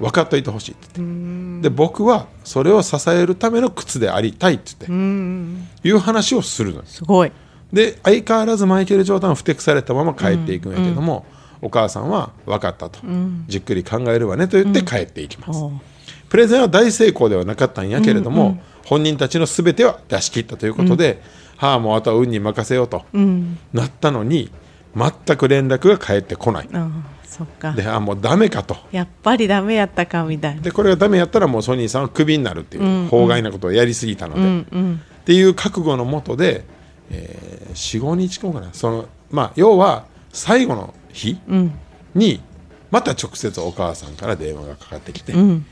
[0.00, 1.70] 分かっておいてほしいって言って。
[1.70, 5.68] で僕はそれを支えるための靴でありたいって言って、うん。
[5.82, 6.82] いう話をするのよ。
[6.84, 7.32] すごい。
[7.74, 11.26] で相変わらずマイケル・ジョーダンはふてくされたまま帰っていくんやけども、
[11.60, 13.00] お母さんは分かったと、
[13.48, 15.60] じっくり考えるわねと言って帰っていきます、
[16.28, 21.20] プレゼンは大成功ではなかったんやけれども、本人たちの全ては出し切ったということで、
[21.56, 23.58] はあもうあとは運に任せようと、うん。
[23.72, 24.50] なったのに
[24.94, 26.88] 全く連絡が返ってこない、ああ、
[27.26, 27.72] そっか。
[27.72, 28.76] であもうダメかと。
[28.92, 30.62] やっぱりダメやったかみたいな。
[30.62, 34.34] でこれがダメやったらもうソニーさんはクビになるっていう、法外なことをやりすぎたの
[34.70, 34.80] で。
[35.24, 36.64] っていう覚悟のもとで、
[37.10, 38.72] えー、45日後かな。
[38.72, 41.72] その、まあ、要は最後の日うん。
[42.14, 42.40] に
[42.90, 45.66] また直接お母さんから電話がかかってきて、うん。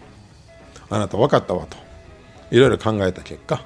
[0.91, 1.77] あなた分かったわと。
[2.51, 3.65] いろいろ考えた結果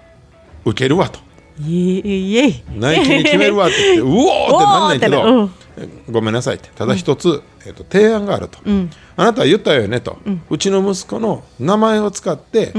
[0.64, 1.20] 受けるわと。
[1.61, 2.62] イエイイエイ。
[2.74, 6.68] ナイキに決めるわって言って うおーってなんないけど、おーっえごめんなさいって。
[6.74, 8.59] ただ一つ、えっと提案があると、
[9.16, 10.18] あなたは言ったよねと、
[10.50, 12.72] うちの息子の名前を使って、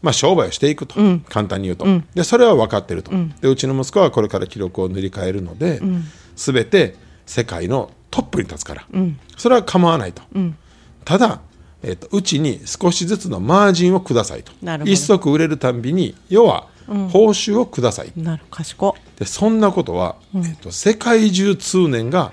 [0.00, 0.94] まあ、商売をしていくと、
[1.28, 5.80] 簡単に言うと、でそれは分かってると、でうちの息子はこれから記録を塗り替えるので、
[6.36, 8.86] すべて世界のトップに立つから、
[9.36, 10.22] それは構わないと、
[11.04, 11.40] ただ、
[11.82, 14.52] えっとうちに少しずつのマージンをくださいと。
[14.84, 22.32] 一足売れるたんびに要は報酬をください、なる賢でそんなことは、えっと、世界中通念が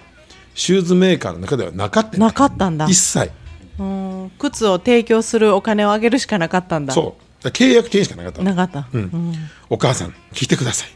[0.54, 2.86] シューズメーカーの中ではなかったなかったんだ。
[2.86, 3.32] 一切。
[3.78, 4.32] うん。
[4.40, 6.94] 靴を提供するお金をあげるしかなかったんだ。
[6.94, 8.44] そう契約金しかなかった。
[8.56, 9.34] かった、うん。
[9.70, 10.90] お母さん聞いてください。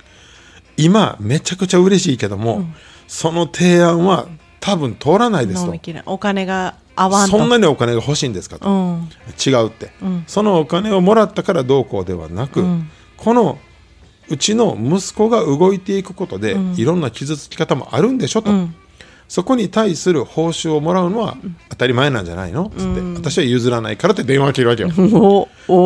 [0.78, 2.64] 今めちゃくちゃ嬉しいけども、
[3.08, 4.28] その提案は
[4.60, 5.74] 多分通らないですと。
[6.06, 7.38] お金が合わんと。
[7.38, 9.10] そんなにお金が欲しいんですかと、うん。
[9.46, 9.92] 違うって、
[10.28, 12.64] そのお金をもらったからどうこうではなく、
[13.18, 13.58] この
[14.30, 18.52] うちの息子が動いていくことで、いろんな傷つき方もあるんでしょと、
[19.30, 21.38] そこに対する報酬をもらうのは
[21.70, 22.72] 当たり前なんじゃないの？
[22.76, 24.90] つって、私は譲らないからって電話を切るわけよ。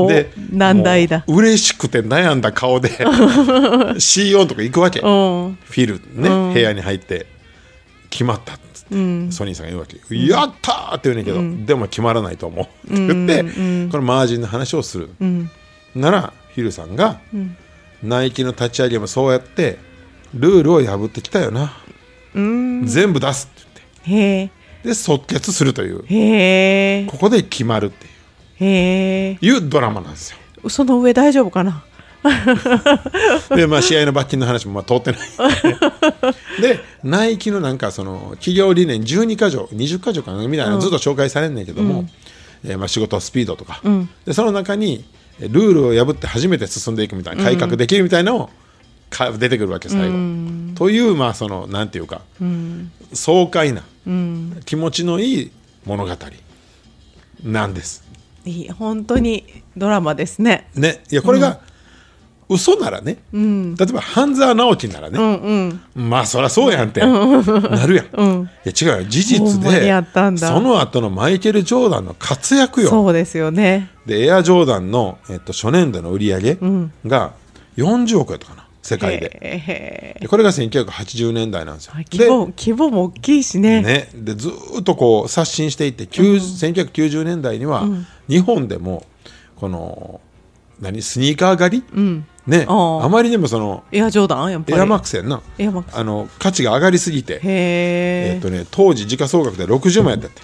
[0.08, 1.25] で難題だ。
[1.27, 2.89] 嬉しくて悩んだ顔で
[3.99, 5.58] CEO のとこ行くわけ、フうん。
[5.73, 7.27] ィルね、部屋に入って
[8.10, 8.95] 決まったっつって、
[9.32, 12.65] ソニーさんが言うわけ、やったーって言うねんけど、でも決まらないと思う。
[12.93, 13.43] って言って、
[13.91, 15.10] このマージンの話をする、
[15.95, 17.19] ならフィルさんが、
[18.01, 19.79] ナイキの立ち上げもそうやって
[20.34, 21.73] ルールを破ってきたよな、
[22.34, 24.63] 全部出すって言って。
[24.84, 27.08] で即決するという。
[27.10, 28.10] ここで決まるってい
[29.32, 29.38] う。
[29.41, 30.69] いうドラマなんですよ。
[30.69, 31.84] その上大丈夫かな？
[33.56, 35.19] で、まあ、試合の罰金の話もまあ通ってない。
[36.62, 42.06] でナイキのなんかその企業理念12か条20か条かなみたいなのずっと紹介されんねんけども、
[42.63, 43.82] えーまあ仕事スピードとか、
[44.26, 45.04] でその中に
[45.41, 48.50] えールールを破って初めて進んでいくみたいな改革できるみたいなのを
[49.13, 52.21] か出てくるわけ最後、というまあそのなんていうか、
[53.13, 53.84] 爽快な、
[54.65, 55.52] 気持ちのいい
[55.86, 56.12] 物語
[57.43, 58.04] なんです。
[58.45, 59.45] いい本当に
[59.78, 60.67] ドラマですね。
[60.76, 61.04] ね。
[61.12, 61.60] いやこれが、
[62.49, 66.10] 嘘ならね、例えば半沢直樹ならね、うんうん。
[66.10, 67.08] まあそりゃそうやんってな
[67.88, 69.06] るやん、いや違うよ。
[69.06, 70.04] 事実で
[70.38, 72.89] その後のマイケル・ジョーダンの活躍よ。
[72.89, 73.89] そうですよね。
[74.06, 76.58] でエアジョーダンの、えっと、初年度の売り上げ
[77.08, 77.32] が
[77.78, 79.39] 40億やったかな世界で。
[79.41, 81.93] へでこれが1980年代なんですよ。
[81.96, 83.82] ー規模規模も大きいしね。
[83.82, 87.88] ね、でずーっとこう刷新していって、90 1990年代には
[88.28, 89.06] 日本でも
[89.56, 90.22] この
[90.82, 93.04] 何スニーカー狩り、ね、あー。
[93.06, 94.52] あまりにもそのエアジョーダン？
[94.52, 94.78] やっぱり。
[94.78, 95.41] エアマックスやんな。
[95.58, 95.98] エアマックス。
[95.98, 97.41] あの価値が上がりすぎて、へえ
[98.36, 100.41] えっとね、当時時価総額で60万やったって、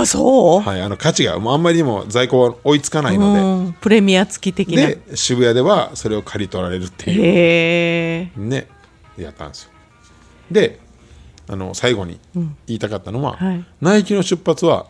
[0.00, 3.72] あそう、はい、あの価値がもうあんまりにも在庫は追いつかないので、うん。
[3.74, 4.86] プレミア付き的な。
[4.86, 8.30] で渋谷ではそれを借り取られるっていう。
[8.40, 8.68] ね
[9.16, 9.70] やったんですよ。
[10.50, 10.80] で
[11.46, 13.64] あの最後に言いたかったのは、はい。
[13.80, 14.86] ナイキの出発は、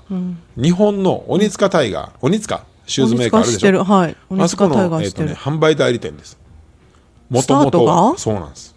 [0.56, 3.82] 日本の鬼塚タイガー鬼塚シューズメーカーあるでしょ？
[3.82, 4.16] はい。
[4.30, 6.38] 鬼あそこの、えーとね、販売代理店です。
[7.28, 8.16] もスタートが？
[8.16, 8.74] そうなんです。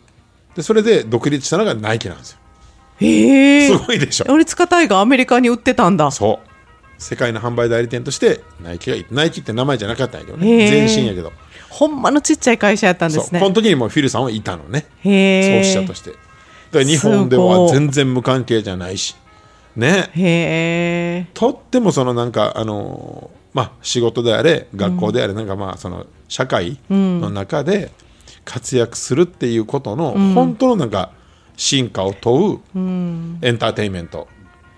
[0.55, 2.39] でそれで独立したのがナイキなんですよ
[2.99, 3.67] へえ。
[3.67, 4.25] すごいでしょ。
[4.67, 6.11] タイアメリカに売ってたんだ。
[6.11, 6.47] そう。
[6.97, 10.67] 世界の販売代理店としてナイキがいナイキって名前じゃなかったんやけどね。
[10.69, 11.31] 全身やけど。
[11.69, 13.39] ほんまのちっちゃい会社やったんですね。
[13.39, 14.85] この時にもうフィルさんはいたのね。
[15.03, 16.11] 創始者として。
[16.11, 16.21] だか
[16.79, 19.15] ら日本では全然無関係じゃないし。
[19.75, 20.09] ね。
[20.15, 21.27] へえ。
[21.33, 27.91] とってもそのなんかあのーまあ仕事であれ学校であれなんかまあその社会の中で
[28.45, 31.11] 活躍するっていうことの本当のなんか
[31.57, 32.59] 進化を問う
[33.41, 34.29] エンターテインメント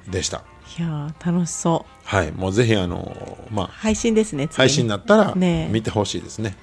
[0.09, 0.43] でした。
[0.77, 2.07] いやー楽しそう。
[2.07, 6.55] はい、もうぜひあのーまあ配信ですね次配信になったら見てほしいですね。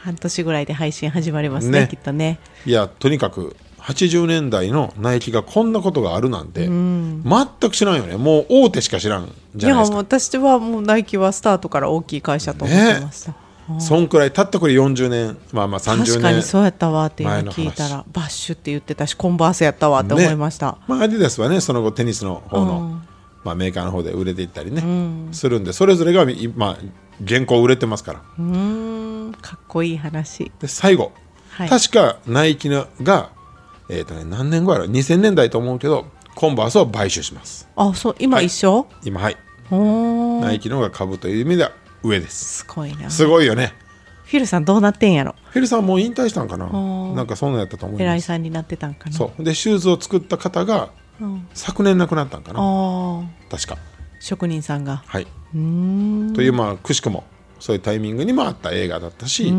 [0.00, 1.88] 半年ぐらいで配信始まりますねね。
[1.90, 2.38] きっとね。
[2.64, 7.24] いやとにかく80年代のナイキがこんなことがあるなんて全
[7.70, 8.16] く知らんよね。
[8.16, 9.96] もう大手しか知らんじいやゃないですか。
[9.98, 13.34] 私はもうナイキはスタートから大きい会社と思ってました、
[13.78, 16.06] そんくらいたったこれ40年まあまあ30年。
[16.06, 23.00] 確かにそうやったわっていうの聞いたらバッシュって言ってたしコンバースやったわって思いました、まあ、アディダスはねその後テニスの方の、
[23.42, 24.82] まあ、メーカーの方で売れていったりね、
[25.32, 26.76] するんでそれぞれが今
[27.22, 28.22] 現行売れてますから。
[28.38, 29.32] うーん。
[29.40, 30.50] かっこいい話。
[30.60, 31.12] で最後、
[31.50, 31.68] はい。
[31.68, 33.30] 確かナイキのが、
[33.88, 37.68] えーとね、何年後やろ？2000年代と思うけどコンバースを買収します。
[37.76, 39.36] あそう今一緒、今はい。
[39.70, 40.40] おー。
[40.40, 41.72] ナイキの方が株という意味では
[42.04, 42.58] 上です。
[42.58, 43.10] すごいな。
[43.10, 43.74] すごいよね。
[44.24, 45.34] フィルさんどうなってんやろ？
[45.50, 46.66] フェルさんもう引退したんかな。
[46.66, 47.14] ー。
[47.14, 48.18] なんかそんなんやったと思い偉ます。
[48.18, 49.16] いさんになってたんかな。
[49.16, 49.44] そう。
[49.44, 50.90] でシューズを作った方が、
[51.52, 53.28] 昨年亡くなったんかな。
[53.50, 53.78] 確か。
[54.20, 55.02] 職人さんが。
[55.06, 55.58] はい、と
[56.42, 57.24] いうまあくしくも
[57.60, 59.52] そういうタイミングにもあった映画だったし、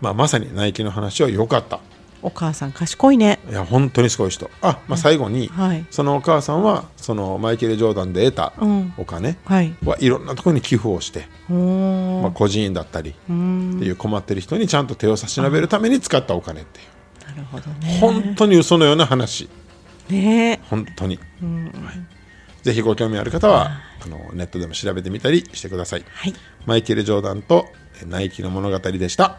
[0.00, 1.80] まあ、まさにナイキの話は良かった
[2.22, 3.38] お母さん賢いね。
[3.48, 4.50] いや本当にすごい人。
[4.60, 5.86] あ、まあ、最後に、はい。
[5.90, 8.94] そのお母さんはそのマイケル・ジョーダンで得たうん。
[8.96, 9.74] お金はい。
[9.84, 10.08] はい。
[10.08, 13.90] ろんなところに寄付をして、おーまあ、個人だったりってい。
[13.90, 16.82] う困ってる人にちゃんと手を差し伸べるために使ったお金ってい。
[16.82, 19.48] うなるほどね本当に嘘のような話
[20.08, 21.22] ね本当に、は
[22.62, 23.70] い、ぜひご興味ある方は
[24.02, 26.04] あのネットでも調べてみたりしてください。
[26.08, 26.34] はい。
[26.66, 27.66] マイケル・ジョーダンと
[28.02, 29.38] えナイキの物語でした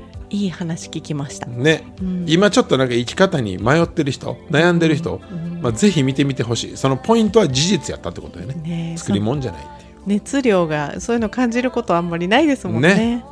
[0.31, 1.45] いい話聞きました。
[1.45, 1.83] ね、
[2.25, 5.19] 今ちょっとなんか生き方に迷ってる人悩んでる人、
[5.61, 6.77] まあ、ぜひ見てみてほしい。
[6.77, 8.55] そのポイントは事実やったってことだよね。
[8.55, 8.97] ねえ。
[8.97, 9.91] 作り物じゃないっていう。
[10.07, 12.95] 熱量がそういうの感じることあんまりないですもんね。
[12.95, 13.25] ね。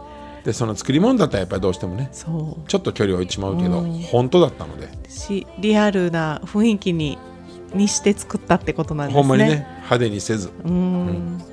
[0.43, 3.81] でその作り物だったらやっぱりどうしてもねそちょっと距離を置いてしまうけど、
[4.11, 7.17] 本当だったので、うしリアルな雰囲気に
[7.73, 9.21] にして作ったってことなんですね。
[9.21, 11.43] ほんまにね派手にせず、うーん。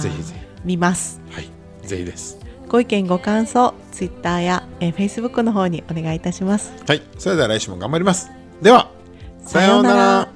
[0.00, 1.20] ぜひぜ見ます。
[1.30, 1.48] はい。
[1.86, 2.38] ぜひです
[2.74, 6.72] ご意見ご感想ツイッターや、えー、Facebook の方にお願いいたします。
[6.88, 7.02] はい。
[7.18, 8.32] それでは来週も頑張ります。
[8.60, 8.90] では
[9.38, 10.33] さようなら